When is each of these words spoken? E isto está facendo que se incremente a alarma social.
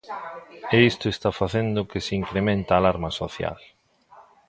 E 0.75 0.77
isto 0.91 1.05
está 1.09 1.29
facendo 1.41 1.87
que 1.91 2.03
se 2.05 2.13
incremente 2.21 2.69
a 2.71 2.79
alarma 2.81 3.09
social. 3.21 3.57